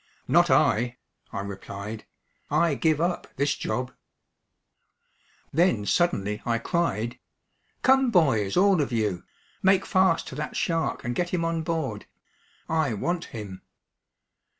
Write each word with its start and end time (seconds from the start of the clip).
"Not 0.27 0.49
I," 0.49 0.97
I 1.31 1.41
replied. 1.41 2.05
"I 2.49 2.73
give 2.73 2.99
up 2.99 3.27
this 3.35 3.53
job." 3.53 3.93
Then 5.53 5.85
suddenly 5.85 6.41
I 6.43 6.57
cried: 6.57 7.19
"Come 7.83 8.09
boys, 8.09 8.57
all 8.57 8.81
of 8.81 8.91
you. 8.91 9.23
Make 9.61 9.85
fast 9.85 10.27
to 10.29 10.35
that 10.37 10.55
shark, 10.55 11.03
and 11.03 11.13
get 11.13 11.29
him 11.29 11.45
on 11.45 11.61
board. 11.61 12.07
I 12.67 12.95
want 12.95 13.25
him." 13.25 13.61